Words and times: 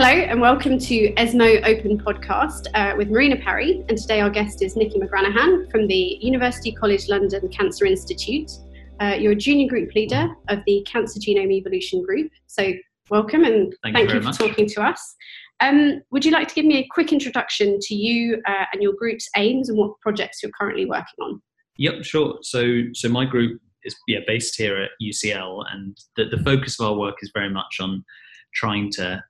Hello 0.00 0.10
and 0.10 0.40
welcome 0.40 0.78
to 0.78 1.12
ESMO 1.16 1.60
Open 1.64 1.98
Podcast 1.98 2.68
uh, 2.74 2.94
with 2.96 3.10
Marina 3.10 3.34
Parry. 3.34 3.84
And 3.88 3.98
today 3.98 4.20
our 4.20 4.30
guest 4.30 4.62
is 4.62 4.76
Nikki 4.76 4.96
McGranahan 5.00 5.68
from 5.72 5.88
the 5.88 6.18
University 6.20 6.70
College 6.70 7.08
London 7.08 7.48
Cancer 7.48 7.84
Institute. 7.84 8.48
Uh, 9.00 9.16
you're 9.18 9.32
a 9.32 9.34
junior 9.34 9.66
group 9.66 9.92
leader 9.96 10.28
of 10.50 10.60
the 10.66 10.86
Cancer 10.88 11.18
Genome 11.18 11.50
Evolution 11.50 12.04
Group. 12.04 12.30
So 12.46 12.74
welcome 13.10 13.42
and 13.42 13.74
Thank 13.82 13.96
thank, 13.96 14.08
you 14.10 14.14
you, 14.14 14.20
for 14.20 14.26
much. 14.26 14.38
talking 14.38 14.68
to 14.68 14.82
us. 14.82 15.16
Um, 15.58 16.00
would 16.12 16.24
you 16.24 16.30
like 16.30 16.46
to 16.46 16.54
give 16.54 16.64
me 16.64 16.76
a 16.78 16.86
quick 16.92 17.12
introduction 17.12 17.80
to 17.80 17.94
you 17.96 18.40
uh, 18.46 18.66
and 18.72 18.80
your 18.80 18.92
group's 18.92 19.28
aims 19.36 19.68
and 19.68 19.76
what 19.76 19.98
projects 19.98 20.44
you're 20.44 20.52
currently 20.56 20.86
working 20.86 21.18
on? 21.22 21.42
Yep, 21.76 22.04
sure. 22.04 22.38
So, 22.42 22.82
so 22.94 23.08
my 23.08 23.24
group 23.24 23.60
is 23.82 23.96
yeah 24.06 24.20
based 24.28 24.54
here 24.56 24.80
at 24.80 24.90
UCL, 25.02 25.64
and 25.72 25.98
the, 26.14 26.26
the 26.26 26.38
focus 26.44 26.78
of 26.78 26.86
our 26.86 26.96
work 26.96 27.16
is 27.20 27.32
very 27.34 27.50
much 27.50 27.78
on 27.80 28.04
trying 28.54 28.92
to 28.92 29.24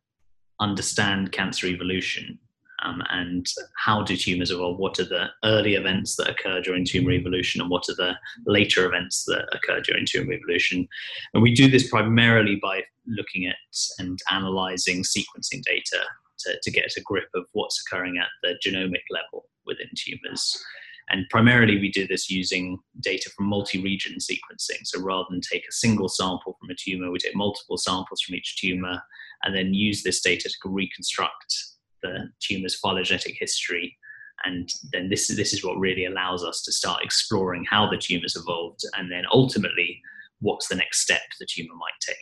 understand 0.60 1.32
cancer 1.32 1.66
evolution 1.66 2.38
um, 2.84 3.02
and 3.10 3.46
how 3.76 4.02
do 4.02 4.16
tumors 4.16 4.50
evolve. 4.50 4.78
What 4.78 4.98
are 4.98 5.04
the 5.04 5.26
early 5.44 5.74
events 5.74 6.16
that 6.16 6.30
occur 6.30 6.60
during 6.60 6.84
tumor 6.84 7.12
evolution, 7.12 7.60
and 7.60 7.70
what 7.70 7.88
are 7.88 7.94
the 7.94 8.14
later 8.46 8.86
events 8.86 9.24
that 9.24 9.46
occur 9.52 9.80
during 9.80 10.06
tumor 10.06 10.32
evolution? 10.32 10.86
And 11.34 11.42
we 11.42 11.54
do 11.54 11.70
this 11.70 11.88
primarily 11.88 12.56
by 12.62 12.82
looking 13.06 13.46
at 13.46 13.56
and 13.98 14.18
analyzing 14.30 15.02
sequencing 15.02 15.62
data 15.62 16.02
to, 16.40 16.58
to 16.62 16.70
get 16.70 16.96
a 16.96 17.02
grip 17.02 17.28
of 17.34 17.46
what's 17.52 17.82
occurring 17.82 18.18
at 18.18 18.28
the 18.42 18.58
genomic 18.64 19.02
level 19.10 19.46
within 19.66 19.88
tumors. 19.96 20.62
And 21.10 21.26
primarily, 21.30 21.78
we 21.78 21.90
do 21.90 22.06
this 22.06 22.28
using 22.28 22.78
data 23.00 23.30
from 23.34 23.46
multi 23.46 23.80
region 23.82 24.18
sequencing. 24.18 24.84
So 24.84 25.00
rather 25.00 25.26
than 25.30 25.40
take 25.40 25.64
a 25.66 25.72
single 25.72 26.08
sample 26.08 26.56
from 26.60 26.70
a 26.70 26.74
tumor, 26.78 27.10
we 27.10 27.18
take 27.18 27.34
multiple 27.34 27.78
samples 27.78 28.20
from 28.20 28.34
each 28.34 28.60
tumor 28.60 29.00
and 29.44 29.54
then 29.54 29.74
use 29.74 30.02
this 30.02 30.20
data 30.20 30.48
to 30.48 30.68
reconstruct 30.68 31.54
the 32.02 32.30
tumor's 32.40 32.78
phylogenetic 32.78 33.36
history. 33.38 33.96
And 34.44 34.68
then 34.92 35.08
this, 35.08 35.28
this 35.28 35.52
is 35.52 35.64
what 35.64 35.78
really 35.78 36.04
allows 36.04 36.44
us 36.44 36.62
to 36.62 36.72
start 36.72 37.02
exploring 37.02 37.64
how 37.68 37.90
the 37.90 37.98
tumor's 37.98 38.36
evolved 38.36 38.80
and 38.96 39.10
then 39.10 39.24
ultimately 39.32 40.00
what's 40.40 40.68
the 40.68 40.76
next 40.76 41.00
step 41.00 41.22
the 41.40 41.46
tumor 41.48 41.74
might 41.74 41.98
take. 42.00 42.16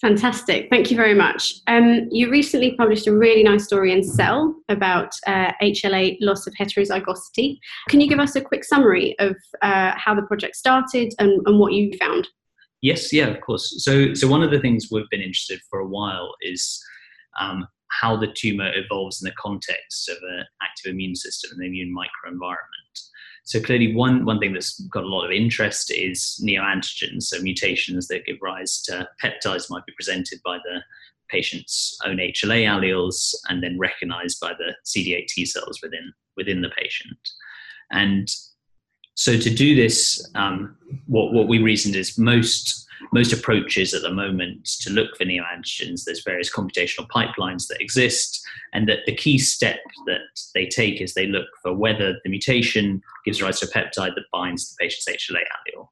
Fantastic. 0.00 0.68
Thank 0.70 0.90
you 0.90 0.96
very 0.96 1.12
much. 1.12 1.56
Um, 1.66 2.08
you 2.10 2.30
recently 2.30 2.74
published 2.74 3.06
a 3.06 3.14
really 3.14 3.42
nice 3.42 3.64
story 3.64 3.92
in 3.92 4.02
Cell 4.02 4.54
about 4.70 5.12
uh, 5.26 5.52
HLA 5.60 6.16
loss 6.22 6.46
of 6.46 6.54
heterozygosity. 6.54 7.58
Can 7.90 8.00
you 8.00 8.08
give 8.08 8.18
us 8.18 8.34
a 8.34 8.40
quick 8.40 8.64
summary 8.64 9.14
of 9.18 9.36
uh, 9.60 9.92
how 9.96 10.14
the 10.14 10.22
project 10.22 10.56
started 10.56 11.12
and, 11.18 11.46
and 11.46 11.58
what 11.58 11.74
you 11.74 11.92
found? 11.98 12.28
Yes, 12.82 13.12
yeah, 13.12 13.26
of 13.26 13.40
course. 13.40 13.82
So, 13.84 14.14
so 14.14 14.26
one 14.26 14.42
of 14.42 14.50
the 14.50 14.60
things 14.60 14.88
we've 14.90 15.10
been 15.10 15.20
interested 15.20 15.60
for 15.68 15.80
a 15.80 15.86
while 15.86 16.34
is 16.40 16.82
um, 17.38 17.66
how 17.90 18.16
the 18.16 18.32
tumor 18.32 18.70
evolves 18.74 19.22
in 19.22 19.26
the 19.26 19.34
context 19.38 20.08
of 20.08 20.16
an 20.22 20.44
active 20.62 20.90
immune 20.90 21.14
system 21.14 21.50
and 21.52 21.60
the 21.60 21.66
immune 21.66 21.94
microenvironment. 21.94 23.00
So 23.44 23.60
clearly, 23.60 23.94
one 23.94 24.24
one 24.24 24.38
thing 24.38 24.52
that's 24.52 24.78
got 24.80 25.04
a 25.04 25.08
lot 25.08 25.24
of 25.24 25.32
interest 25.32 25.90
is 25.90 26.40
neoantigens, 26.44 27.24
so 27.24 27.40
mutations 27.40 28.06
that 28.08 28.24
give 28.26 28.36
rise 28.40 28.80
to 28.82 29.08
peptides 29.22 29.70
might 29.70 29.84
be 29.86 29.92
presented 29.96 30.40
by 30.44 30.58
the 30.58 30.82
patient's 31.28 31.96
own 32.04 32.16
HLA 32.16 32.64
alleles 32.64 33.34
and 33.48 33.62
then 33.62 33.78
recognized 33.78 34.40
by 34.40 34.52
the 34.52 34.74
CD8 34.84 35.26
T 35.26 35.44
cells 35.46 35.80
within 35.82 36.12
within 36.36 36.62
the 36.62 36.70
patient. 36.78 37.18
And 37.90 38.28
so 39.20 39.36
to 39.36 39.50
do 39.50 39.74
this, 39.74 40.26
um, 40.34 40.74
what 41.06 41.34
what 41.34 41.46
we 41.46 41.58
reasoned 41.58 41.94
is 41.94 42.16
most 42.16 42.86
most 43.12 43.34
approaches 43.34 43.92
at 43.92 44.00
the 44.00 44.14
moment 44.14 44.64
to 44.80 44.88
look 44.88 45.14
for 45.14 45.26
neoantigens. 45.26 46.04
There's 46.04 46.24
various 46.24 46.50
computational 46.50 47.06
pipelines 47.08 47.66
that 47.68 47.82
exist, 47.82 48.40
and 48.72 48.88
that 48.88 49.00
the 49.04 49.14
key 49.14 49.36
step 49.36 49.80
that 50.06 50.22
they 50.54 50.64
take 50.64 51.02
is 51.02 51.12
they 51.12 51.26
look 51.26 51.48
for 51.62 51.74
whether 51.74 52.14
the 52.24 52.30
mutation 52.30 53.02
gives 53.26 53.42
rise 53.42 53.60
to 53.60 53.66
a 53.66 53.68
peptide 53.68 54.14
that 54.14 54.32
binds 54.32 54.70
the 54.70 54.76
patient's 54.80 55.06
HLA 55.06 55.40
allele. 55.40 55.88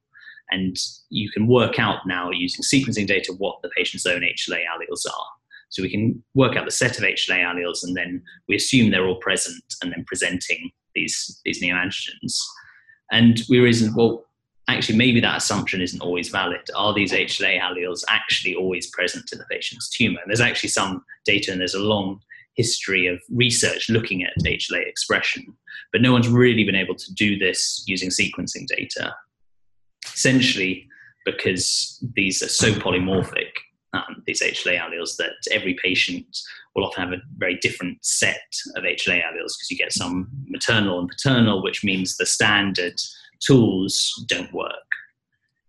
And 0.49 0.75
you 1.11 1.29
can 1.29 1.45
work 1.45 1.77
out 1.77 2.07
now 2.07 2.31
using 2.31 2.63
sequencing 2.63 3.05
data 3.05 3.31
what 3.37 3.61
the 3.61 3.69
patient's 3.77 4.07
own 4.07 4.21
HLA 4.21 4.61
alleles 4.73 5.05
are. 5.05 5.27
So 5.69 5.83
we 5.83 5.91
can 5.91 6.23
work 6.33 6.55
out 6.55 6.65
the 6.65 6.71
set 6.71 6.97
of 6.97 7.03
HLA 7.03 7.43
alleles, 7.43 7.83
and 7.83 7.95
then 7.95 8.23
we 8.47 8.55
assume 8.55 8.89
they're 8.89 9.05
all 9.05 9.19
present, 9.19 9.63
and 9.83 9.91
then 9.91 10.03
presenting 10.07 10.71
these 10.95 11.39
these 11.45 11.61
neoantigens. 11.61 12.33
And 13.11 13.41
we 13.49 13.59
reasoned, 13.59 13.95
well, 13.95 14.25
actually, 14.67 14.97
maybe 14.97 15.19
that 15.19 15.37
assumption 15.37 15.81
isn't 15.81 16.01
always 16.01 16.29
valid. 16.29 16.61
Are 16.75 16.93
these 16.93 17.11
HLA 17.11 17.59
alleles 17.59 18.03
actually 18.07 18.55
always 18.55 18.87
present 18.87 19.31
in 19.31 19.39
the 19.39 19.45
patient's 19.49 19.89
tumor? 19.89 20.19
And 20.21 20.29
there's 20.29 20.41
actually 20.41 20.69
some 20.69 21.03
data, 21.25 21.51
and 21.51 21.59
there's 21.59 21.73
a 21.73 21.79
long 21.79 22.21
history 22.55 23.07
of 23.07 23.19
research 23.31 23.89
looking 23.89 24.23
at 24.23 24.33
HLA 24.43 24.85
expression, 24.85 25.55
but 25.91 26.01
no 26.01 26.11
one's 26.11 26.27
really 26.27 26.63
been 26.63 26.75
able 26.75 26.95
to 26.95 27.13
do 27.13 27.37
this 27.37 27.83
using 27.87 28.09
sequencing 28.09 28.67
data. 28.67 29.15
Essentially, 30.05 30.87
because 31.25 32.03
these 32.15 32.41
are 32.43 32.49
so 32.49 32.71
polymorphic, 32.73 33.48
these 34.29 34.41
HLA 34.41 34.79
alleles, 34.79 35.17
that 35.17 35.33
every 35.51 35.73
patient 35.81 36.25
will 36.75 36.85
often 36.85 37.03
have 37.03 37.13
a 37.13 37.21
very 37.37 37.55
different 37.55 37.97
set 38.05 38.41
of 38.75 38.83
HLA 38.83 39.23
alleles 39.23 39.55
because 39.55 39.71
you 39.71 39.77
get 39.77 39.91
some 39.91 40.29
maternal 40.47 40.99
and 40.99 41.09
paternal, 41.09 41.63
which 41.63 41.83
means 41.83 42.15
the 42.15 42.25
standard 42.25 42.93
tools 43.39 44.23
don't 44.27 44.53
work. 44.53 44.73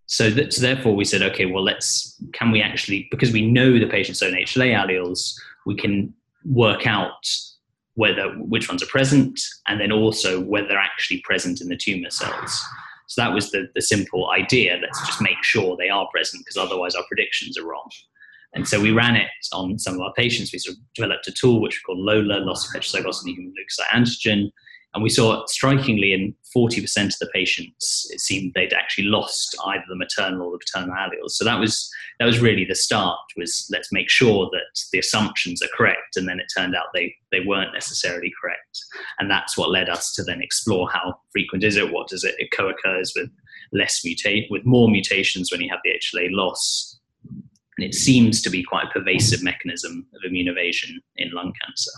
So, 0.07 0.29
that, 0.31 0.53
so 0.53 0.61
therefore, 0.61 0.95
we 0.95 1.05
said, 1.05 1.23
okay, 1.23 1.47
well, 1.47 1.63
let's 1.63 2.21
can 2.33 2.51
we 2.51 2.61
actually 2.61 3.09
because 3.11 3.33
we 3.33 3.51
know 3.51 3.79
the 3.79 3.87
patient's 3.87 4.23
own 4.23 4.35
HLA 4.35 4.75
alleles, 4.75 5.35
we 5.67 5.77
can 5.77 6.13
work 6.45 6.87
out 6.87 7.27
whether 7.95 8.29
which 8.39 8.69
ones 8.69 8.83
are 8.83 8.87
present 8.87 9.41
and 9.69 9.81
then 9.81 9.93
also 9.93 10.41
whether 10.41 10.69
they're 10.69 10.79
actually 10.79 11.21
present 11.21 11.61
in 11.61 11.69
the 11.69 11.77
tumor 11.77 12.11
cells. 12.11 12.65
So 13.07 13.23
that 13.23 13.35
was 13.35 13.51
the, 13.51 13.69
the 13.75 13.83
simple 13.83 14.31
idea. 14.31 14.79
Let's 14.81 15.05
just 15.07 15.21
make 15.21 15.43
sure 15.43 15.77
they 15.77 15.89
are 15.89 16.09
present 16.13 16.45
because 16.45 16.57
otherwise 16.57 16.95
our 16.95 17.05
predictions 17.09 17.59
are 17.59 17.67
wrong. 17.67 17.91
And 18.55 18.67
so 18.67 18.81
we 18.81 18.91
ran 18.91 19.17
it 19.17 19.29
on 19.53 19.79
some 19.79 19.95
of 19.95 20.01
our 20.01 20.13
patients. 20.15 20.53
We 20.53 20.59
sort 20.59 20.77
of 20.77 20.83
developed 20.95 21.29
a 21.29 21.33
tool 21.33 21.61
which 21.61 21.81
we 21.81 21.95
called 21.95 22.07
LOHHLA, 22.07 22.45
loss 22.45 22.69
of 22.69 22.81
heterozygosity 22.81 23.35
human 23.35 23.53
leukocyte 23.53 23.97
antigen. 23.97 24.51
And 24.93 25.05
we 25.05 25.09
saw 25.09 25.47
strikingly 25.47 26.13
in 26.13 26.35
40% 26.57 27.07
of 27.07 27.19
the 27.21 27.31
patients, 27.33 28.09
it 28.11 28.21
seemed 28.21 28.53
they'd 28.55 28.73
actually 28.73 29.05
lost 29.05 29.57
either 29.67 29.85
the 29.89 29.95
maternal 29.95 30.49
or 30.49 30.53
the 30.53 30.59
paternal 30.59 30.95
alleles. 30.97 31.31
So 31.31 31.45
that 31.45 31.61
was 31.61 31.89
that 32.19 32.27
was 32.27 32.41
really 32.41 32.65
the 32.65 32.75
start. 32.75 33.19
Was 33.37 33.69
let's 33.71 33.93
make 33.93 34.11
sure 34.11 34.51
that 34.53 34.81
the 34.93 34.99
assumptions 34.99 35.63
are 35.63 35.69
correct. 35.77 36.17
And 36.17 36.29
then 36.29 36.41
it 36.41 36.53
turned 36.57 36.75
out 36.75 36.87
they 36.93 37.15
they 37.31 37.41
weren't 37.41 37.73
necessarily 37.73 38.33
correct. 38.41 38.85
And 39.21 39.31
that's 39.31 39.57
what 39.57 39.71
led 39.71 39.89
us 39.89 40.13
to 40.15 40.25
then 40.25 40.43
explore 40.43 40.91
how 40.91 41.21
frequent 41.31 41.63
is 41.63 41.77
it? 41.77 41.93
What 41.93 42.09
does 42.09 42.25
it? 42.25 42.35
It 42.39 42.51
co-occurs 42.51 43.13
with 43.15 43.31
less 43.73 44.03
mutate 44.05 44.51
with 44.51 44.67
more 44.67 44.89
mutations 44.89 45.53
when 45.53 45.61
you 45.61 45.71
have 45.71 45.81
the 45.85 45.93
HLA 45.93 46.29
loss. 46.33 46.90
And 47.81 47.89
it 47.89 47.95
seems 47.95 48.43
to 48.43 48.51
be 48.51 48.63
quite 48.63 48.89
a 48.89 48.91
pervasive 48.91 49.43
mechanism 49.43 50.07
of 50.15 50.21
immune 50.29 50.49
evasion 50.49 51.01
in 51.17 51.31
lung 51.33 51.51
cancer. 51.65 51.91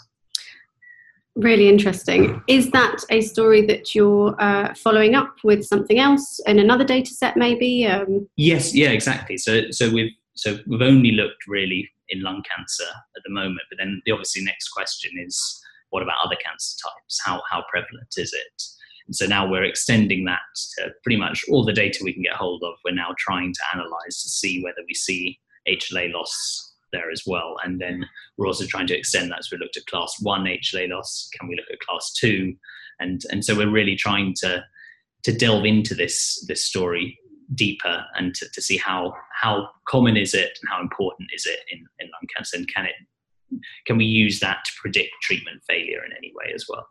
Really 1.34 1.68
interesting. 1.68 2.40
Is 2.46 2.70
that 2.70 2.98
a 3.10 3.20
story 3.20 3.66
that 3.66 3.92
you're 3.92 4.40
uh, 4.40 4.74
following 4.74 5.16
up 5.16 5.34
with 5.42 5.64
something 5.64 5.98
else 5.98 6.38
in 6.46 6.60
another 6.60 6.84
data 6.84 7.10
set, 7.10 7.36
maybe? 7.36 7.84
Um, 7.84 8.28
Yes, 8.36 8.76
yeah, 8.76 8.90
exactly. 8.90 9.36
So, 9.36 9.72
so 9.72 9.90
we've 9.90 10.12
so 10.34 10.56
we've 10.68 10.82
only 10.82 11.10
looked 11.10 11.48
really 11.48 11.90
in 12.10 12.22
lung 12.22 12.44
cancer 12.48 12.86
at 13.16 13.22
the 13.24 13.32
moment, 13.32 13.62
but 13.68 13.78
then 13.78 14.00
the 14.06 14.12
obviously 14.12 14.44
next 14.44 14.68
question 14.68 15.10
is 15.18 15.60
what 15.90 16.04
about 16.04 16.24
other 16.24 16.36
cancer 16.36 16.76
types? 16.80 17.18
How 17.24 17.42
how 17.50 17.64
prevalent 17.72 18.14
is 18.16 18.32
it? 18.32 18.62
And 19.08 19.16
so 19.16 19.26
now 19.26 19.50
we're 19.50 19.64
extending 19.64 20.26
that 20.26 20.38
to 20.78 20.90
pretty 21.02 21.16
much 21.16 21.42
all 21.50 21.64
the 21.64 21.72
data 21.72 22.04
we 22.04 22.12
can 22.12 22.22
get 22.22 22.34
hold 22.34 22.62
of. 22.62 22.74
We're 22.84 22.94
now 22.94 23.16
trying 23.18 23.52
to 23.52 23.60
analyze 23.74 24.22
to 24.22 24.28
see 24.28 24.62
whether 24.62 24.84
we 24.86 24.94
see 24.94 25.40
HLA 25.68 26.12
loss 26.12 26.74
there 26.92 27.10
as 27.10 27.22
well, 27.26 27.56
and 27.64 27.80
then 27.80 28.04
we're 28.36 28.46
also 28.46 28.66
trying 28.66 28.86
to 28.88 28.96
extend 28.96 29.30
that. 29.30 29.44
So 29.44 29.56
we 29.56 29.60
looked 29.60 29.76
at 29.76 29.86
class 29.86 30.16
one 30.20 30.44
HLA 30.44 30.90
loss. 30.90 31.28
Can 31.38 31.48
we 31.48 31.56
look 31.56 31.70
at 31.72 31.80
class 31.80 32.12
two? 32.12 32.54
And 33.00 33.22
and 33.30 33.44
so 33.44 33.56
we're 33.56 33.70
really 33.70 33.96
trying 33.96 34.34
to 34.38 34.64
to 35.24 35.32
delve 35.32 35.64
into 35.64 35.94
this 35.94 36.44
this 36.48 36.64
story 36.64 37.18
deeper 37.54 38.04
and 38.14 38.34
to, 38.34 38.48
to 38.52 38.62
see 38.62 38.76
how 38.76 39.14
how 39.40 39.68
common 39.88 40.16
is 40.16 40.34
it 40.34 40.58
and 40.62 40.70
how 40.70 40.80
important 40.80 41.28
is 41.34 41.46
it 41.46 41.60
in, 41.70 41.78
in 41.98 42.06
lung 42.06 42.26
cancer 42.34 42.56
and 42.56 42.66
can 42.72 42.86
it 42.86 42.94
can 43.86 43.98
we 43.98 44.06
use 44.06 44.40
that 44.40 44.64
to 44.64 44.72
predict 44.80 45.10
treatment 45.20 45.60
failure 45.68 46.02
in 46.04 46.12
any 46.16 46.32
way 46.34 46.50
as 46.54 46.64
well 46.68 46.86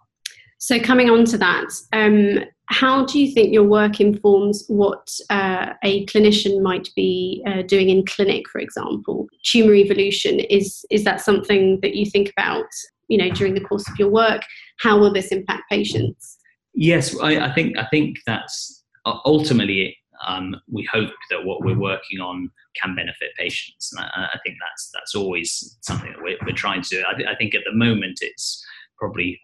so, 0.62 0.79
coming 0.79 1.09
on 1.09 1.25
to 1.25 1.39
that, 1.39 1.69
um, 1.91 2.45
how 2.71 3.06
do 3.06 3.19
you 3.19 3.31
think 3.33 3.53
your 3.53 3.63
work 3.63 4.00
informs 4.00 4.65
what 4.68 5.09
uh, 5.29 5.73
a 5.83 6.06
clinician 6.07 6.62
might 6.62 6.89
be 6.95 7.44
uh, 7.45 7.62
doing 7.63 7.89
in 7.89 8.06
clinic, 8.06 8.50
for 8.50 8.59
example? 8.59 9.27
Tumor 9.44 9.75
evolution 9.75 10.39
is 10.39 10.85
is 10.89 11.03
that 11.03 11.21
something 11.21 11.79
that 11.81 11.95
you 11.95 12.06
think 12.06 12.31
about, 12.38 12.65
you 13.07 13.18
know, 13.18 13.29
during 13.29 13.53
the 13.53 13.62
course 13.62 13.88
of 13.89 13.97
your 14.00 14.09
work? 14.09 14.41
How 14.79 14.97
will 14.97 15.13
this 15.13 15.27
impact 15.27 15.63
patients? 15.69 16.38
yes 16.73 17.18
I, 17.19 17.47
I 17.47 17.53
think 17.53 17.77
i 17.77 17.85
think 17.88 18.18
that's 18.25 18.83
ultimately 19.25 19.97
um, 20.27 20.56
we 20.71 20.88
hope 20.91 21.09
that 21.31 21.44
what 21.44 21.65
we're 21.65 21.79
working 21.79 22.19
on 22.19 22.51
can 22.79 22.95
benefit 22.95 23.31
patients. 23.39 23.91
And 23.91 24.06
I, 24.06 24.25
I 24.33 24.39
think 24.45 24.57
that's 24.62 24.91
that's 24.94 25.15
always 25.15 25.77
something 25.81 26.12
that 26.12 26.21
we're, 26.21 26.38
we're 26.45 26.56
trying 26.56 26.83
to. 26.83 27.03
I, 27.09 27.15
th- 27.15 27.27
I, 27.27 27.33
think 27.35 27.56
at 27.56 27.63
the 27.65 27.75
moment 27.75 28.19
it's 28.21 28.63
probably 29.00 29.39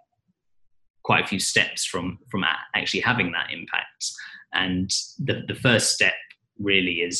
quite 1.08 1.24
a 1.24 1.28
few 1.28 1.40
steps 1.40 1.86
from 1.86 2.20
from 2.30 2.44
actually 2.76 3.04
having 3.12 3.32
that 3.32 3.50
impact. 3.52 4.02
And 4.54 4.90
the, 5.28 5.36
the 5.48 5.56
first 5.68 5.88
step 5.94 6.18
really 6.60 6.98
is 7.10 7.18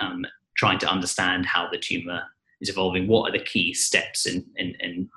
um, 0.00 0.24
trying 0.56 0.78
to 0.80 0.90
understand 0.94 1.44
how 1.44 1.68
the 1.70 1.78
tumor 1.78 2.22
is 2.62 2.70
evolving. 2.70 3.08
What 3.08 3.28
are 3.28 3.38
the 3.38 3.44
key 3.44 3.74
steps 3.74 4.26
in, 4.26 4.44
in, 4.56 4.74
in 4.80 5.10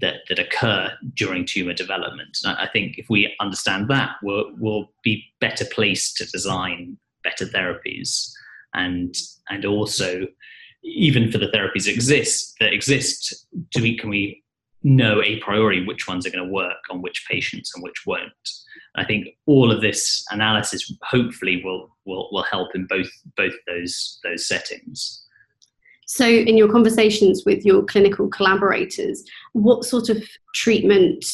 that, 0.00 0.16
that 0.28 0.38
occur 0.38 0.92
during 1.14 1.44
tumor 1.44 1.74
development. 1.74 2.38
And 2.44 2.56
I 2.58 2.68
think 2.72 2.98
if 2.98 3.06
we 3.08 3.34
understand 3.40 3.88
that, 3.88 4.16
we'll, 4.22 4.50
we'll 4.58 4.90
be 5.02 5.24
better 5.40 5.64
placed 5.64 6.16
to 6.16 6.26
design 6.26 6.98
better 7.22 7.46
therapies, 7.46 8.32
and 8.74 9.14
and 9.48 9.64
also 9.64 10.26
even 10.82 11.32
for 11.32 11.38
the 11.38 11.48
therapies 11.48 11.88
exist 11.88 12.54
that 12.60 12.72
exist, 12.72 13.46
do 13.72 13.82
we 13.82 13.96
can 13.98 14.10
we 14.10 14.42
know 14.82 15.22
a 15.22 15.40
priori 15.40 15.84
which 15.84 16.06
ones 16.06 16.26
are 16.26 16.30
going 16.30 16.46
to 16.46 16.52
work 16.52 16.78
on 16.90 17.02
which 17.02 17.24
patients 17.28 17.72
and 17.74 17.82
which 17.82 18.06
won't? 18.06 18.32
I 18.96 19.04
think 19.04 19.28
all 19.46 19.70
of 19.70 19.82
this 19.82 20.24
analysis 20.30 20.92
hopefully 21.02 21.62
will 21.64 21.94
will 22.04 22.28
will 22.32 22.44
help 22.44 22.74
in 22.74 22.86
both 22.86 23.10
both 23.36 23.54
those 23.66 24.18
those 24.24 24.46
settings. 24.46 25.22
So, 26.06 26.26
in 26.26 26.56
your 26.56 26.70
conversations 26.70 27.42
with 27.44 27.64
your 27.64 27.82
clinical 27.84 28.28
collaborators, 28.28 29.24
what 29.52 29.84
sort 29.84 30.08
of 30.08 30.22
treatment 30.54 31.24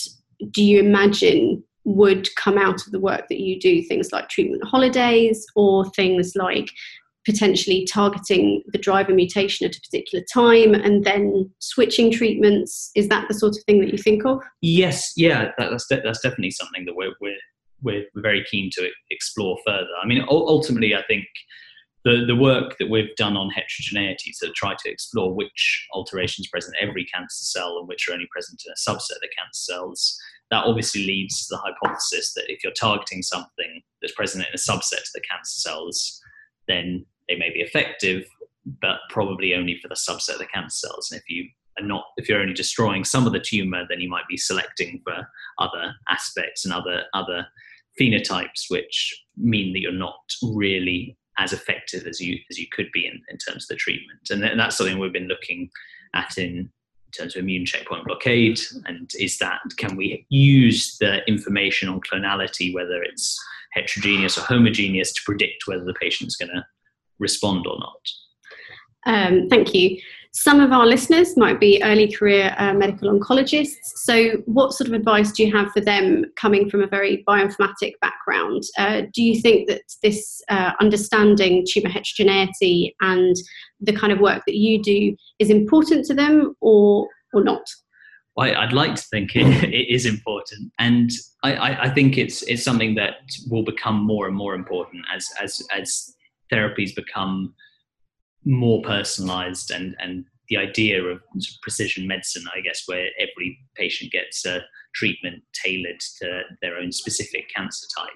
do 0.50 0.62
you 0.64 0.80
imagine 0.80 1.62
would 1.84 2.34
come 2.36 2.56
out 2.56 2.86
of 2.86 2.90
the 2.90 3.00
work 3.00 3.28
that 3.28 3.40
you 3.40 3.60
do? 3.60 3.82
Things 3.82 4.12
like 4.12 4.28
treatment 4.28 4.64
holidays 4.64 5.46
or 5.54 5.90
things 5.90 6.34
like 6.34 6.70
potentially 7.24 7.86
targeting 7.90 8.62
the 8.72 8.78
driver 8.78 9.12
mutation 9.12 9.66
at 9.66 9.76
a 9.76 9.80
particular 9.80 10.24
time 10.32 10.74
and 10.74 11.04
then 11.04 11.50
switching 11.58 12.10
treatments? 12.10 12.90
Is 12.94 13.08
that 13.08 13.28
the 13.28 13.34
sort 13.34 13.56
of 13.56 13.62
thing 13.64 13.80
that 13.80 13.92
you 13.92 13.98
think 13.98 14.24
of? 14.24 14.42
Yes 14.60 15.12
yeah 15.16 15.50
that, 15.58 15.70
that's, 15.70 15.86
de- 15.86 16.02
that's 16.02 16.20
definitely 16.20 16.50
something 16.50 16.84
that 16.84 16.94
we're, 16.94 17.14
we're, 17.20 17.36
we're 17.82 18.04
very 18.16 18.44
keen 18.50 18.70
to 18.74 18.88
explore 19.10 19.56
further. 19.66 19.86
I 20.02 20.06
mean 20.06 20.24
ultimately 20.28 20.94
i 20.94 21.02
think 21.08 21.26
the, 22.04 22.24
the 22.26 22.36
work 22.36 22.78
that 22.78 22.90
we've 22.90 23.14
done 23.16 23.36
on 23.36 23.50
heterogeneity 23.50 24.32
to 24.40 24.50
try 24.52 24.74
to 24.74 24.90
explore 24.90 25.32
which 25.32 25.86
alterations 25.92 26.48
present 26.48 26.74
in 26.80 26.88
every 26.88 27.04
cancer 27.04 27.44
cell 27.44 27.78
and 27.78 27.86
which 27.86 28.08
are 28.08 28.12
only 28.12 28.28
present 28.30 28.62
in 28.66 28.72
a 28.72 28.90
subset 28.90 29.16
of 29.16 29.30
cancer 29.38 29.72
cells, 29.72 30.18
that 30.50 30.64
obviously 30.64 31.04
leads 31.04 31.46
to 31.46 31.54
the 31.54 31.58
hypothesis 31.58 32.34
that 32.34 32.44
if 32.48 32.62
you're 32.64 32.72
targeting 32.72 33.22
something 33.22 33.82
that's 34.00 34.14
present 34.14 34.44
in 34.44 34.52
a 34.52 34.56
subset 34.56 34.98
of 34.98 35.12
the 35.14 35.22
cancer 35.30 35.60
cells, 35.60 36.20
then 36.66 37.06
they 37.28 37.36
may 37.36 37.50
be 37.50 37.60
effective, 37.60 38.26
but 38.80 38.98
probably 39.10 39.54
only 39.54 39.78
for 39.80 39.88
the 39.88 39.94
subset 39.94 40.34
of 40.34 40.38
the 40.38 40.46
cancer 40.46 40.86
cells. 40.86 41.10
And 41.10 41.20
if 41.20 41.28
you 41.28 41.48
are 41.78 41.86
not, 41.86 42.04
if 42.16 42.28
you're 42.28 42.40
only 42.40 42.54
destroying 42.54 43.04
some 43.04 43.26
of 43.26 43.32
the 43.32 43.40
tumor, 43.40 43.84
then 43.88 44.00
you 44.00 44.08
might 44.08 44.28
be 44.28 44.36
selecting 44.36 45.00
for 45.04 45.26
other 45.58 45.94
aspects 46.08 46.64
and 46.64 46.74
other 46.74 47.04
other 47.14 47.46
phenotypes, 48.00 48.66
which 48.68 49.24
mean 49.36 49.72
that 49.72 49.80
you're 49.80 49.92
not 49.92 50.20
really 50.42 51.16
as 51.38 51.52
effective 51.52 52.06
as 52.06 52.20
you 52.20 52.38
as 52.50 52.58
you 52.58 52.66
could 52.72 52.90
be 52.92 53.06
in, 53.06 53.20
in 53.30 53.38
terms 53.38 53.64
of 53.64 53.68
the 53.68 53.76
treatment. 53.76 54.20
And, 54.30 54.44
and 54.44 54.60
that's 54.60 54.76
something 54.76 54.98
we've 54.98 55.12
been 55.12 55.28
looking 55.28 55.70
at 56.14 56.36
in 56.36 56.70
terms 57.16 57.36
of 57.36 57.42
immune 57.42 57.66
checkpoint 57.66 58.06
blockade. 58.06 58.60
And 58.86 59.10
is 59.18 59.38
that 59.38 59.60
can 59.76 59.96
we 59.96 60.26
use 60.28 60.96
the 60.98 61.26
information 61.26 61.88
on 61.88 62.00
clonality, 62.00 62.72
whether 62.72 63.02
it's 63.02 63.38
heterogeneous 63.72 64.36
or 64.36 64.42
homogeneous, 64.42 65.12
to 65.12 65.22
predict 65.24 65.66
whether 65.66 65.84
the 65.84 65.94
patient's 65.94 66.36
going 66.36 66.50
to 66.50 66.64
respond 67.22 67.66
or 67.66 67.78
not? 67.78 68.00
Um, 69.06 69.48
thank 69.48 69.74
you. 69.74 69.98
Some 70.34 70.60
of 70.60 70.72
our 70.72 70.86
listeners 70.86 71.36
might 71.36 71.60
be 71.60 71.82
early 71.82 72.10
career 72.10 72.54
uh, 72.56 72.72
medical 72.72 73.10
oncologists. 73.12 73.76
So, 73.96 74.30
what 74.46 74.72
sort 74.72 74.88
of 74.88 74.94
advice 74.94 75.30
do 75.32 75.44
you 75.44 75.54
have 75.54 75.70
for 75.72 75.82
them 75.82 76.24
coming 76.36 76.70
from 76.70 76.82
a 76.82 76.86
very 76.86 77.22
bioinformatic 77.28 77.92
background? 78.00 78.62
Uh, 78.78 79.02
do 79.12 79.22
you 79.22 79.42
think 79.42 79.68
that 79.68 79.82
this 80.02 80.40
uh, 80.48 80.72
understanding 80.80 81.66
tumor 81.68 81.90
heterogeneity 81.90 82.96
and 83.02 83.36
the 83.80 83.92
kind 83.92 84.10
of 84.10 84.20
work 84.20 84.42
that 84.46 84.56
you 84.56 84.82
do 84.82 85.14
is 85.38 85.50
important 85.50 86.06
to 86.06 86.14
them 86.14 86.56
or, 86.62 87.08
or 87.34 87.44
not? 87.44 87.64
I'd 88.38 88.72
like 88.72 88.94
to 88.94 89.02
think 89.02 89.36
it, 89.36 89.64
it 89.64 89.94
is 89.94 90.06
important, 90.06 90.72
and 90.78 91.10
I, 91.42 91.88
I, 91.88 91.90
think 91.90 92.16
it's 92.16 92.42
it's 92.44 92.64
something 92.64 92.94
that 92.94 93.16
will 93.50 93.64
become 93.64 94.02
more 94.02 94.26
and 94.26 94.34
more 94.34 94.54
important 94.54 95.04
as 95.14 95.28
as 95.42 95.62
as 95.76 96.14
therapies 96.52 96.94
become 96.94 97.54
more 98.44 98.82
personalized 98.82 99.70
and 99.70 99.94
and 100.00 100.24
the 100.52 100.58
idea 100.58 101.02
of 101.02 101.22
precision 101.62 102.06
medicine, 102.06 102.44
I 102.54 102.60
guess, 102.60 102.82
where 102.86 103.06
every 103.18 103.58
patient 103.74 104.12
gets 104.12 104.44
a 104.44 104.60
treatment 104.94 105.42
tailored 105.54 106.00
to 106.18 106.42
their 106.60 106.76
own 106.76 106.92
specific 106.92 107.48
cancer 107.54 107.86
type 107.96 108.10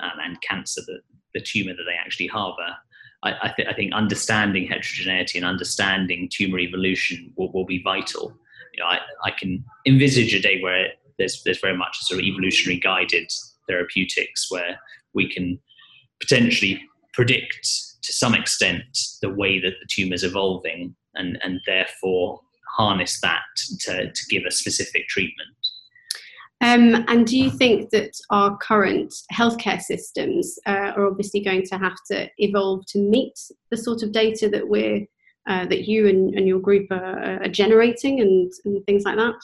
um, 0.00 0.18
and 0.24 0.40
cancer, 0.40 0.80
the, 0.86 1.00
the 1.34 1.40
tumor 1.40 1.74
that 1.74 1.84
they 1.86 1.94
actually 1.94 2.28
harbor. 2.28 2.74
I, 3.22 3.32
I, 3.42 3.52
th- 3.54 3.68
I, 3.68 3.74
think 3.74 3.92
understanding 3.92 4.66
heterogeneity 4.66 5.38
and 5.38 5.46
understanding 5.46 6.30
tumor 6.32 6.58
evolution 6.58 7.32
will, 7.36 7.52
will 7.52 7.66
be 7.66 7.82
vital. 7.82 8.34
You 8.72 8.82
know, 8.82 8.88
I, 8.88 9.00
I 9.24 9.30
can 9.32 9.62
envisage 9.86 10.34
a 10.34 10.40
day 10.40 10.62
where 10.62 10.88
there's, 11.18 11.42
there's 11.44 11.60
very 11.60 11.76
much 11.76 11.98
a 12.00 12.04
sort 12.06 12.20
of 12.20 12.26
evolutionary 12.26 12.80
guided 12.80 13.30
therapeutics 13.68 14.50
where 14.50 14.78
we 15.14 15.30
can 15.30 15.58
potentially 16.20 16.82
predict 17.16 17.66
to 18.02 18.12
some 18.12 18.34
extent 18.34 18.84
the 19.22 19.30
way 19.30 19.58
that 19.58 19.72
the 19.80 19.88
tumor 19.90 20.14
is 20.14 20.22
evolving 20.22 20.94
and, 21.14 21.38
and 21.42 21.60
therefore 21.66 22.40
harness 22.76 23.20
that 23.22 23.40
to, 23.80 24.12
to 24.12 24.22
give 24.28 24.42
a 24.46 24.50
specific 24.50 25.08
treatment. 25.08 25.48
Um, 26.60 27.04
and 27.08 27.26
do 27.26 27.36
you 27.36 27.50
think 27.50 27.90
that 27.90 28.12
our 28.30 28.56
current 28.58 29.12
healthcare 29.32 29.80
systems 29.80 30.58
uh, 30.66 30.92
are 30.96 31.06
obviously 31.06 31.40
going 31.40 31.64
to 31.64 31.76
have 31.76 31.96
to 32.10 32.28
evolve 32.38 32.86
to 32.88 32.98
meet 32.98 33.34
the 33.70 33.76
sort 33.76 34.02
of 34.02 34.12
data 34.12 34.48
that 34.50 34.68
we're 34.68 35.06
uh, 35.48 35.64
that 35.66 35.86
you 35.86 36.08
and, 36.08 36.34
and, 36.34 36.48
your 36.48 36.58
group 36.58 36.90
are, 36.90 37.40
are 37.40 37.48
generating 37.48 38.20
and, 38.20 38.50
and, 38.64 38.84
things 38.84 39.04
like 39.04 39.14
that? 39.14 39.34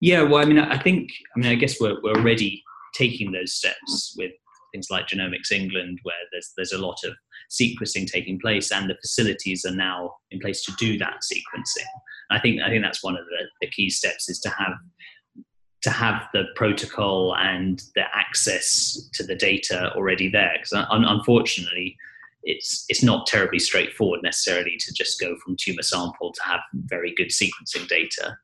Yeah, 0.00 0.22
well, 0.22 0.42
I 0.42 0.46
mean, 0.46 0.58
I 0.58 0.76
think, 0.76 1.10
I 1.36 1.38
mean, 1.38 1.48
I 1.48 1.54
guess 1.54 1.80
we're, 1.80 1.96
we're 2.02 2.16
already 2.16 2.60
taking 2.92 3.30
those 3.30 3.52
steps 3.52 4.16
with 4.18 4.32
things 4.74 4.88
like 4.90 5.06
Genomics 5.06 5.52
England, 5.52 6.00
where 6.02 6.16
there's 6.32 6.52
there's 6.56 6.72
a 6.72 6.84
lot 6.86 6.98
of 7.04 7.14
sequencing 7.50 8.10
taking 8.10 8.38
place, 8.40 8.72
and 8.72 8.90
the 8.90 8.96
facilities 9.00 9.64
are 9.64 9.74
now 9.74 10.12
in 10.32 10.40
place 10.40 10.62
to 10.64 10.72
do 10.78 10.98
that 10.98 11.20
sequencing. 11.32 11.86
I 12.30 12.40
think 12.40 12.60
I 12.60 12.68
think 12.68 12.82
that's 12.82 13.04
one 13.04 13.16
of 13.16 13.24
the, 13.26 13.46
the 13.60 13.70
key 13.70 13.88
steps 13.88 14.28
is 14.28 14.40
to 14.40 14.50
have 14.50 14.74
to 15.82 15.90
have 15.90 16.22
the 16.32 16.44
protocol 16.56 17.36
and 17.36 17.82
the 17.94 18.04
access 18.14 19.08
to 19.12 19.22
the 19.22 19.34
data 19.34 19.92
already 19.94 20.28
there. 20.28 20.52
Because 20.56 20.72
un- 20.72 21.04
unfortunately, 21.04 21.96
it's 22.42 22.84
it's 22.88 23.02
not 23.02 23.26
terribly 23.26 23.58
straightforward 23.58 24.20
necessarily 24.22 24.76
to 24.80 24.92
just 24.92 25.20
go 25.20 25.36
from 25.44 25.56
tumor 25.58 25.82
sample 25.82 26.32
to 26.32 26.42
have 26.42 26.60
very 26.86 27.14
good 27.16 27.28
sequencing 27.28 27.86
data. 27.86 28.36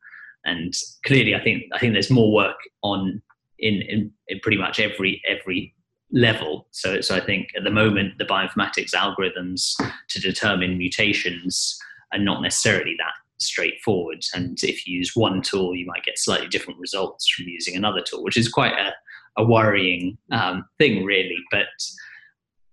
And 0.44 0.72
clearly, 1.04 1.34
I 1.34 1.42
think 1.42 1.64
I 1.72 1.78
think 1.78 1.92
there's 1.92 2.10
more 2.10 2.32
work 2.32 2.56
on 2.82 3.20
in, 3.58 3.82
in, 3.82 4.10
in 4.28 4.40
pretty 4.40 4.58
much 4.58 4.80
every 4.80 5.22
every 5.28 5.74
level. 6.12 6.66
So, 6.70 7.00
so 7.00 7.16
I 7.16 7.20
think 7.20 7.48
at 7.56 7.64
the 7.64 7.70
moment, 7.70 8.18
the 8.18 8.24
bioinformatics 8.24 8.94
algorithms 8.94 9.74
to 10.08 10.20
determine 10.20 10.78
mutations 10.78 11.78
are 12.12 12.18
not 12.18 12.42
necessarily 12.42 12.96
that 12.98 13.12
straightforward. 13.38 14.24
And 14.34 14.58
if 14.62 14.86
you 14.86 14.98
use 14.98 15.16
one 15.16 15.42
tool, 15.42 15.74
you 15.74 15.86
might 15.86 16.04
get 16.04 16.18
slightly 16.18 16.48
different 16.48 16.80
results 16.80 17.28
from 17.28 17.46
using 17.48 17.76
another 17.76 18.02
tool, 18.02 18.22
which 18.22 18.36
is 18.36 18.48
quite 18.48 18.74
a, 18.74 18.92
a 19.40 19.44
worrying 19.44 20.18
um, 20.30 20.64
thing, 20.78 21.04
really. 21.04 21.38
But 21.50 21.66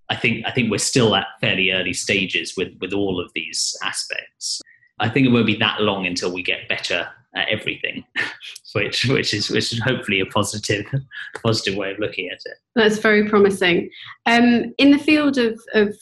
I 0.10 0.15
think 0.15 0.46
I 0.46 0.51
think 0.51 0.72
we're 0.72 0.77
still 0.77 1.15
at 1.15 1.27
fairly 1.41 1.72
early 1.72 1.94
stages 1.94 2.56
with 2.58 2.70
with 2.79 2.94
all 2.94 3.20
of 3.20 3.32
these 3.34 3.75
aspects. 3.84 4.62
I 5.00 5.10
think 5.10 5.27
it 5.27 5.32
won't 5.32 5.46
be 5.46 5.58
that 5.58 5.82
long 5.82 6.08
until 6.08 6.34
we 6.34 6.41
get 6.41 6.67
better 6.67 7.08
at 7.38 7.50
everything, 7.50 8.03
which 8.74 9.06
which 9.06 9.34
is 9.34 9.50
which 9.50 9.72
is 9.72 9.79
hopefully 9.79 10.20
a 10.20 10.25
positive 10.25 10.86
positive 11.44 11.75
way 11.75 11.91
of 11.91 12.00
looking 12.00 12.29
at 12.29 12.39
it. 12.46 12.58
That's 12.75 12.98
very 12.98 13.27
promising. 13.29 13.89
Um, 14.25 14.74
in 14.77 14.91
the 14.91 15.00
field 15.00 15.38
of, 15.38 15.60
of 15.74 15.96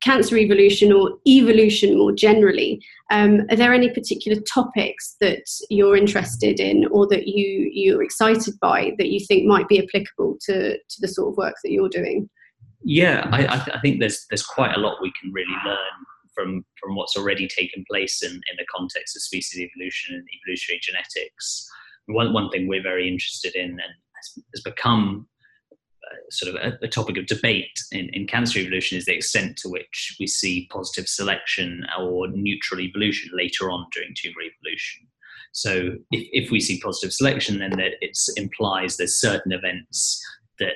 cancer 0.00 0.36
evolution 0.36 0.92
or 0.92 1.18
evolution 1.26 1.98
more 1.98 2.12
generally, 2.12 2.80
um, 3.10 3.46
are 3.50 3.56
there 3.56 3.74
any 3.74 3.90
particular 3.90 4.40
topics 4.42 5.16
that 5.20 5.44
you're 5.70 5.96
interested 5.96 6.60
in 6.60 6.86
or 6.88 7.06
that 7.08 7.26
you 7.26 7.70
you're 7.72 8.02
excited 8.02 8.54
by 8.60 8.92
that 8.98 9.08
you 9.08 9.20
think 9.24 9.46
might 9.46 9.68
be 9.68 9.78
applicable 9.78 10.38
to 10.46 10.76
to 10.76 11.00
the 11.00 11.08
sort 11.08 11.32
of 11.32 11.36
work 11.36 11.54
that 11.62 11.72
you're 11.72 11.88
doing? 11.88 12.28
Yeah, 12.82 13.28
I, 13.32 13.44
I, 13.44 13.56
th- 13.56 13.76
I 13.76 13.80
think 13.80 14.00
there's 14.00 14.26
there's 14.30 14.46
quite 14.46 14.76
a 14.76 14.80
lot 14.80 15.02
we 15.02 15.12
can 15.20 15.32
really 15.32 15.56
learn 15.64 15.78
from 16.38 16.64
from 16.80 16.94
what's 16.94 17.16
already 17.16 17.48
taken 17.48 17.84
place 17.90 18.22
in, 18.22 18.32
in 18.32 18.56
the 18.56 18.66
context 18.74 19.16
of 19.16 19.22
species 19.22 19.60
evolution 19.60 20.14
and 20.14 20.26
evolutionary 20.36 20.80
genetics. 20.82 21.68
One 22.06 22.32
one 22.32 22.50
thing 22.50 22.68
we're 22.68 22.82
very 22.82 23.08
interested 23.08 23.54
in 23.54 23.70
and 23.70 23.92
has, 24.52 24.62
become 24.62 25.28
sort 26.30 26.54
of 26.54 26.60
a, 26.60 26.84
a, 26.84 26.88
topic 26.88 27.18
of 27.18 27.26
debate 27.26 27.78
in, 27.92 28.08
in 28.12 28.26
cancer 28.26 28.58
evolution 28.58 28.96
is 28.96 29.04
the 29.04 29.14
extent 29.14 29.56
to 29.58 29.68
which 29.68 30.16
we 30.18 30.26
see 30.26 30.68
positive 30.70 31.06
selection 31.06 31.84
or 31.98 32.28
neutral 32.28 32.80
evolution 32.80 33.30
later 33.34 33.70
on 33.70 33.86
during 33.92 34.14
tumor 34.16 34.40
evolution. 34.40 35.06
So 35.52 35.92
if, 36.10 36.44
if 36.44 36.50
we 36.50 36.60
see 36.60 36.80
positive 36.80 37.12
selection, 37.12 37.58
then 37.58 37.72
that 37.72 37.92
it 38.00 38.18
implies 38.36 38.96
there's 38.96 39.20
certain 39.20 39.52
events 39.52 40.22
that 40.58 40.72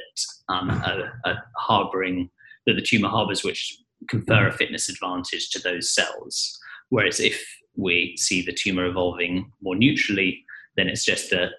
um, 0.48 0.70
are, 0.70 1.20
are 1.24 1.44
harboring 1.56 2.30
that 2.66 2.74
the 2.74 2.82
tumor 2.82 3.08
harbors 3.08 3.42
which 3.42 3.78
confer 4.08 4.46
a 4.46 4.48
mm-hmm. 4.48 4.56
fitness 4.56 4.88
advantage 4.88 5.50
to 5.50 5.58
those 5.58 5.90
cells. 5.90 6.58
Whereas 6.88 7.20
if 7.20 7.42
we 7.76 8.16
see 8.18 8.42
the 8.42 8.52
tumor 8.52 8.86
evolving 8.86 9.50
more 9.62 9.76
neutrally, 9.76 10.44
then 10.76 10.88
it's 10.88 11.04
just 11.04 11.30
that 11.30 11.52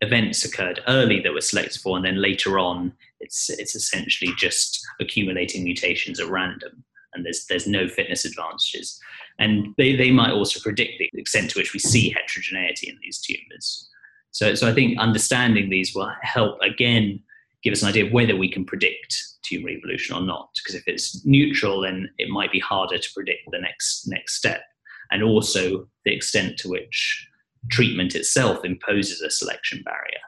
events 0.00 0.44
occurred 0.44 0.80
early 0.88 1.20
that 1.20 1.32
were 1.32 1.40
selected 1.40 1.80
for, 1.80 1.96
and 1.96 2.04
then 2.04 2.20
later 2.20 2.58
on, 2.58 2.92
it's 3.20 3.48
it's 3.50 3.74
essentially 3.74 4.32
just 4.36 4.84
accumulating 5.00 5.64
mutations 5.64 6.20
at 6.20 6.28
random, 6.28 6.84
and 7.14 7.24
there's 7.24 7.46
there's 7.46 7.66
no 7.66 7.88
fitness 7.88 8.24
advantages. 8.24 9.00
And 9.38 9.74
they, 9.78 9.96
they 9.96 10.12
might 10.12 10.30
also 10.30 10.60
predict 10.60 10.92
the 10.98 11.10
extent 11.20 11.50
to 11.50 11.58
which 11.58 11.72
we 11.72 11.80
see 11.80 12.10
heterogeneity 12.10 12.88
in 12.88 12.96
these 13.02 13.18
tumors. 13.20 13.88
So, 14.30 14.54
so 14.54 14.68
I 14.68 14.72
think 14.72 14.98
understanding 14.98 15.70
these 15.70 15.94
will 15.94 16.12
help 16.22 16.60
again 16.60 17.20
give 17.64 17.72
us 17.72 17.82
an 17.82 17.88
idea 17.88 18.06
of 18.06 18.12
whether 18.12 18.36
we 18.36 18.50
can 18.50 18.64
predict 18.64 19.16
tumor 19.42 19.70
evolution 19.70 20.14
or 20.14 20.22
not. 20.22 20.50
Because 20.62 20.74
if 20.74 20.84
it's 20.86 21.24
neutral, 21.26 21.80
then 21.80 22.08
it 22.18 22.28
might 22.28 22.52
be 22.52 22.60
harder 22.60 22.98
to 22.98 23.08
predict 23.14 23.40
the 23.50 23.58
next 23.58 24.06
next 24.06 24.36
step, 24.36 24.62
and 25.10 25.22
also 25.22 25.88
the 26.04 26.14
extent 26.14 26.58
to 26.58 26.68
which 26.68 27.28
treatment 27.70 28.14
itself 28.14 28.64
imposes 28.64 29.20
a 29.22 29.30
selection 29.30 29.82
barrier. 29.84 30.24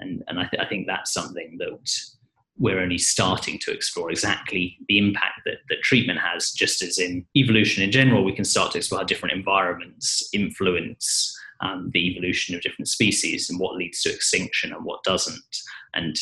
And, 0.00 0.22
and 0.28 0.40
I, 0.40 0.46
th- 0.46 0.62
I 0.62 0.66
think 0.66 0.86
that's 0.86 1.12
something 1.12 1.58
that 1.58 1.78
we're 2.56 2.80
only 2.80 2.98
starting 2.98 3.58
to 3.58 3.72
explore 3.72 4.10
exactly 4.10 4.78
the 4.88 4.98
impact 4.98 5.40
that, 5.44 5.58
that 5.68 5.82
treatment 5.82 6.20
has, 6.20 6.52
just 6.52 6.82
as 6.82 6.98
in 6.98 7.26
evolution 7.36 7.82
in 7.82 7.90
general, 7.90 8.24
we 8.24 8.34
can 8.34 8.44
start 8.44 8.72
to 8.72 8.78
explore 8.78 9.00
how 9.00 9.06
different 9.06 9.34
environments 9.34 10.28
influence 10.32 11.36
um, 11.60 11.90
the 11.92 12.10
evolution 12.10 12.54
of 12.54 12.62
different 12.62 12.88
species 12.88 13.50
and 13.50 13.60
what 13.60 13.76
leads 13.76 14.02
to 14.02 14.10
extinction 14.10 14.72
and 14.72 14.84
what 14.84 15.02
doesn't. 15.04 15.56
And 15.94 16.16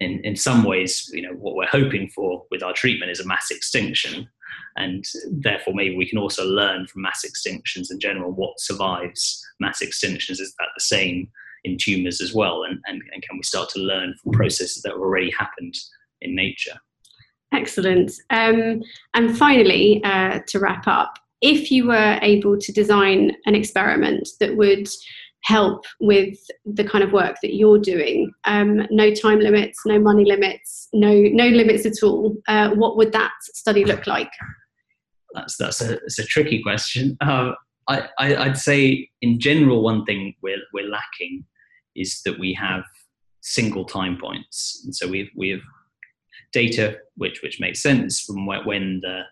in, 0.00 0.20
in 0.24 0.34
some 0.34 0.64
ways, 0.64 1.10
you 1.12 1.22
know, 1.22 1.34
what 1.34 1.54
we're 1.54 1.66
hoping 1.66 2.08
for 2.08 2.44
with 2.50 2.62
our 2.62 2.72
treatment 2.72 3.10
is 3.10 3.20
a 3.20 3.26
mass 3.26 3.50
extinction. 3.50 4.28
And 4.76 5.04
therefore, 5.30 5.74
maybe 5.74 5.96
we 5.96 6.08
can 6.08 6.18
also 6.18 6.44
learn 6.44 6.86
from 6.86 7.02
mass 7.02 7.24
extinctions 7.24 7.90
in 7.90 8.00
general 8.00 8.32
what 8.32 8.58
survives 8.58 9.44
mass 9.60 9.82
extinctions. 9.82 10.40
Is 10.40 10.54
that 10.58 10.68
the 10.74 10.80
same 10.80 11.28
in 11.64 11.76
tumors 11.78 12.20
as 12.20 12.32
well? 12.32 12.62
And, 12.64 12.80
and, 12.86 13.02
and 13.12 13.22
can 13.22 13.36
we 13.36 13.42
start 13.42 13.68
to 13.70 13.80
learn 13.80 14.14
from 14.22 14.32
processes 14.32 14.82
that 14.82 14.92
have 14.92 15.00
already 15.00 15.30
happened 15.30 15.74
in 16.22 16.34
nature? 16.34 16.78
Excellent. 17.52 18.12
Um, 18.30 18.82
and 19.14 19.36
finally, 19.36 20.02
uh, 20.04 20.38
to 20.46 20.58
wrap 20.60 20.86
up, 20.86 21.18
if 21.42 21.70
you 21.70 21.88
were 21.88 22.18
able 22.22 22.58
to 22.58 22.72
design 22.72 23.36
an 23.46 23.54
experiment 23.54 24.28
that 24.40 24.56
would 24.56 24.88
help 25.42 25.84
with 26.00 26.38
the 26.64 26.84
kind 26.84 27.02
of 27.02 27.12
work 27.12 27.36
that 27.42 27.54
you're 27.54 27.78
doing. 27.78 28.30
Um, 28.44 28.86
no 28.90 29.12
time 29.14 29.40
limits 29.40 29.80
no 29.86 29.98
money 29.98 30.24
limits 30.24 30.88
no 30.92 31.12
no 31.12 31.46
limits 31.46 31.86
at 31.86 32.02
all. 32.02 32.36
Uh, 32.48 32.70
what 32.70 32.96
would 32.96 33.12
that 33.12 33.32
study 33.42 33.84
look 33.84 34.06
like? 34.06 34.30
That's 35.32 35.56
that's 35.56 35.80
a, 35.80 35.92
it's 35.98 36.18
a 36.18 36.24
tricky 36.24 36.60
question. 36.60 37.16
Uh, 37.20 37.52
I, 37.86 38.08
I 38.18 38.48
would 38.48 38.58
say 38.58 39.08
in 39.22 39.38
general 39.38 39.82
one 39.82 40.04
thing 40.04 40.34
we're, 40.42 40.62
we're 40.72 40.88
lacking 40.88 41.44
is 41.94 42.20
that 42.24 42.38
we 42.38 42.52
have 42.54 42.82
single 43.40 43.84
time 43.84 44.18
points. 44.20 44.82
And 44.84 44.94
so 44.94 45.08
we've 45.08 45.30
we 45.36 45.50
have 45.50 45.60
data 46.52 46.98
which 47.16 47.42
which 47.42 47.60
makes 47.60 47.80
sense 47.80 48.20
from 48.20 48.46
when 48.46 49.00
the 49.02 49.22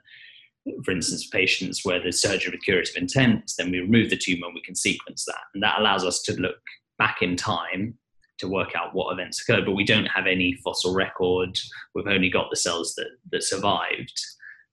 for 0.85 0.91
instance, 0.91 1.27
patients 1.29 1.85
where 1.85 2.01
there's 2.01 2.21
surgery 2.21 2.53
with 2.53 2.63
curative 2.63 2.97
intent, 2.97 3.53
then 3.59 3.71
we 3.71 3.81
remove 3.81 4.11
the 4.11 4.17
tumor 4.17 4.47
and 4.47 4.55
we 4.55 4.63
can 4.63 4.75
sequence 4.75 5.25
that. 5.27 5.41
And 5.55 5.63
that 5.63 5.79
allows 5.79 6.05
us 6.05 6.23
to 6.23 6.41
look 6.41 6.57
back 6.99 7.19
in 7.23 7.37
time 7.37 7.95
to 8.39 8.49
work 8.49 8.75
out 8.77 8.95
what 8.95 9.13
events 9.13 9.43
occurred, 9.43 9.65
but 9.65 9.73
we 9.73 9.85
don't 9.85 10.07
have 10.07 10.27
any 10.27 10.55
fossil 10.65 10.95
record. 10.95 11.59
We've 11.95 12.07
only 12.07 12.31
got 12.31 12.51
the 12.51 12.57
cells 12.57 12.95
that, 12.97 13.09
that 13.33 13.43
survived. 13.43 14.21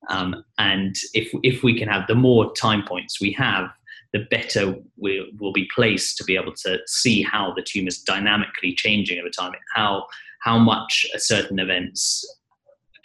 Um, 0.09 0.43
and 0.59 0.95
if, 1.13 1.31
if 1.43 1.63
we 1.63 1.77
can 1.77 1.87
have 1.87 2.07
the 2.07 2.15
more 2.15 2.53
time 2.53 2.83
points 2.87 3.19
we 3.19 3.31
have, 3.33 3.69
the 4.13 4.25
better 4.29 4.75
we 4.97 5.33
will 5.39 5.51
be 5.51 5.67
placed 5.73 6.17
to 6.17 6.23
be 6.23 6.35
able 6.35 6.53
to 6.63 6.79
see 6.85 7.21
how 7.21 7.53
the 7.53 7.63
tumor 7.63 7.87
is 7.87 8.01
dynamically 8.01 8.73
changing 8.73 9.19
over 9.19 9.29
time, 9.29 9.51
how, 9.73 10.05
how 10.41 10.57
much 10.57 11.05
certain 11.17 11.59
events 11.59 12.23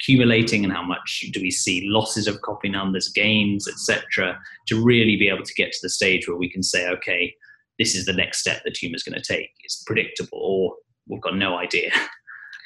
accumulating 0.00 0.64
and 0.64 0.72
how 0.72 0.82
much 0.82 1.26
do 1.32 1.40
we 1.40 1.50
see 1.50 1.88
losses 1.88 2.26
of 2.26 2.40
copy 2.42 2.68
numbers, 2.68 3.08
gains, 3.08 3.68
etc., 3.68 4.38
to 4.66 4.82
really 4.82 5.16
be 5.16 5.28
able 5.28 5.44
to 5.44 5.54
get 5.54 5.72
to 5.72 5.78
the 5.82 5.90
stage 5.90 6.26
where 6.26 6.36
we 6.36 6.50
can 6.50 6.62
say, 6.62 6.88
okay, 6.88 7.34
this 7.78 7.94
is 7.94 8.06
the 8.06 8.12
next 8.12 8.40
step 8.40 8.62
the 8.64 8.70
tumor 8.70 8.96
is 8.96 9.02
going 9.02 9.20
to 9.20 9.32
take. 9.32 9.50
It's 9.62 9.82
predictable, 9.84 10.38
or 10.38 10.74
we've 11.08 11.22
got 11.22 11.36
no 11.36 11.58
idea. 11.58 11.90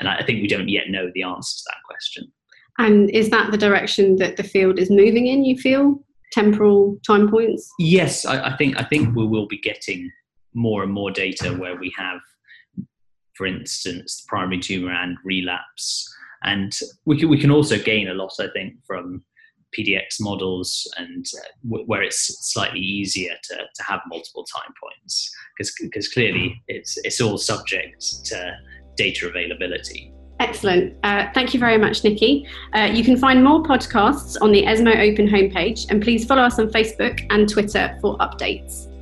And 0.01 0.09
I 0.09 0.25
think 0.25 0.43
we 0.43 0.49
don't 0.49 0.69
yet 0.69 0.91
know 0.91 1.09
the 1.15 1.23
answer 1.23 1.57
to 1.57 1.63
that 1.69 1.77
question. 1.89 2.33
And 2.79 3.09
is 3.11 3.31
that 3.31 3.53
the 3.53 3.57
direction 3.57 4.17
that 4.17 4.37
the 4.37 4.43
field 4.43 4.81
is 4.81 4.91
moving 4.91 5.29
in? 5.29 5.45
You 5.45 5.57
feel 5.57 6.03
temporal 6.33 6.99
time 7.07 7.31
points? 7.31 7.71
Yes, 7.79 8.25
I, 8.27 8.49
I 8.49 8.57
think 8.57 8.77
I 8.77 8.83
think 8.83 9.15
we 9.15 9.25
will 9.25 9.47
be 9.47 9.59
getting 9.59 10.11
more 10.53 10.83
and 10.83 10.93
more 10.93 11.13
data 11.13 11.53
where 11.53 11.77
we 11.77 11.95
have, 11.97 12.19
for 13.37 13.47
instance, 13.47 14.25
primary 14.27 14.59
tumor 14.59 14.91
and 14.91 15.17
relapse 15.25 16.13
and 16.45 16.79
we 17.05 17.19
can, 17.19 17.29
we 17.29 17.39
can 17.39 17.51
also 17.51 17.79
gain 17.79 18.09
a 18.09 18.15
lot, 18.15 18.33
I 18.39 18.49
think, 18.53 18.75
from 18.87 19.25
PDX 19.77 20.21
models 20.21 20.91
and 20.99 21.27
uh, 21.37 21.49
w- 21.69 21.85
where 21.87 22.03
it's 22.03 22.53
slightly 22.53 22.81
easier 22.81 23.33
to, 23.43 23.57
to 23.57 23.83
have 23.83 24.01
multiple 24.09 24.45
time 24.45 24.73
points 24.81 25.35
because 25.59 26.09
clearly 26.09 26.63
it's, 26.69 26.97
it's 26.99 27.21
all 27.21 27.39
subject 27.39 28.25
to 28.27 28.57
data 28.97 29.29
availability. 29.29 30.13
Excellent. 30.41 30.97
Uh, 31.05 31.27
thank 31.33 31.55
you 31.55 31.61
very 31.61 31.79
much, 31.79 32.03
Nikki. 32.03 32.47
Uh, 32.73 32.91
you 32.93 33.05
can 33.05 33.17
find 33.17 33.43
more 33.43 33.63
podcasts 33.63 34.37
on 34.41 34.51
the 34.51 34.67
ESMO 34.67 34.91
Open 34.91 35.29
homepage, 35.29 35.87
and 35.91 36.03
please 36.03 36.25
follow 36.25 36.43
us 36.43 36.59
on 36.59 36.69
Facebook 36.71 37.25
and 37.31 37.49
Twitter 37.49 37.97
for 38.01 38.19
updates. 38.19 38.94